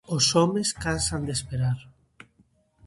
Os 0.15 0.25
homes 0.37 0.69
cansan 0.83 1.21
de 1.27 1.33
esperar. 1.37 1.79